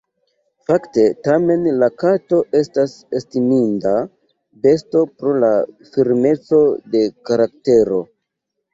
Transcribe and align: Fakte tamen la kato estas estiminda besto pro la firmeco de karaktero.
Fakte 0.69 1.03
tamen 1.27 1.67
la 1.83 1.89
kato 2.05 2.39
estas 2.61 2.97
estiminda 3.21 3.93
besto 4.67 5.07
pro 5.23 5.37
la 5.47 5.55
firmeco 5.95 6.67
de 6.99 7.07
karaktero. 7.31 8.05